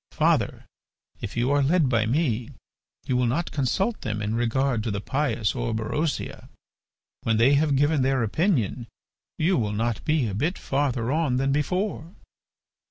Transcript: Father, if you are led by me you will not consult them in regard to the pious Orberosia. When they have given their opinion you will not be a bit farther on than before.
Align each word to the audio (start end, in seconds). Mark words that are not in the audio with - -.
Father, 0.13 0.65
if 1.19 1.37
you 1.37 1.51
are 1.51 1.61
led 1.61 1.87
by 1.87 2.07
me 2.07 2.49
you 3.05 3.15
will 3.15 3.27
not 3.27 3.51
consult 3.51 4.01
them 4.01 4.19
in 4.19 4.33
regard 4.33 4.81
to 4.81 4.89
the 4.89 4.99
pious 4.99 5.53
Orberosia. 5.53 6.49
When 7.21 7.37
they 7.37 7.53
have 7.53 7.75
given 7.75 8.01
their 8.01 8.23
opinion 8.23 8.87
you 9.37 9.59
will 9.59 9.73
not 9.73 10.03
be 10.03 10.25
a 10.27 10.33
bit 10.33 10.57
farther 10.57 11.11
on 11.11 11.37
than 11.37 11.51
before. 11.51 12.15